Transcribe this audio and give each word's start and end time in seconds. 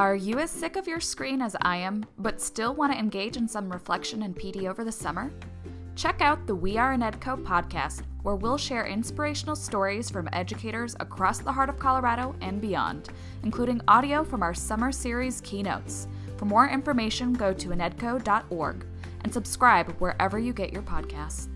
Are 0.00 0.16
you 0.16 0.38
as 0.38 0.50
sick 0.50 0.76
of 0.76 0.88
your 0.88 0.98
screen 0.98 1.42
as 1.42 1.54
I 1.60 1.76
am, 1.76 2.06
but 2.16 2.40
still 2.40 2.74
want 2.74 2.90
to 2.90 2.98
engage 2.98 3.36
in 3.36 3.46
some 3.46 3.70
reflection 3.70 4.22
and 4.22 4.34
PD 4.34 4.66
over 4.66 4.82
the 4.82 4.90
summer? 4.90 5.30
Check 5.94 6.22
out 6.22 6.46
the 6.46 6.54
We 6.54 6.78
Are 6.78 6.92
an 6.92 7.02
EdCo 7.02 7.44
podcast, 7.44 8.00
where 8.22 8.34
we'll 8.34 8.56
share 8.56 8.86
inspirational 8.86 9.54
stories 9.54 10.08
from 10.08 10.26
educators 10.32 10.96
across 11.00 11.40
the 11.40 11.52
heart 11.52 11.68
of 11.68 11.78
Colorado 11.78 12.34
and 12.40 12.62
beyond, 12.62 13.10
including 13.42 13.82
audio 13.88 14.24
from 14.24 14.42
our 14.42 14.54
summer 14.54 14.90
series 14.90 15.42
keynotes. 15.42 16.08
For 16.38 16.46
more 16.46 16.66
information, 16.66 17.34
go 17.34 17.52
to 17.52 17.68
anedco.org 17.68 18.86
and 19.22 19.30
subscribe 19.30 19.94
wherever 19.98 20.38
you 20.38 20.54
get 20.54 20.72
your 20.72 20.80
podcasts. 20.80 21.48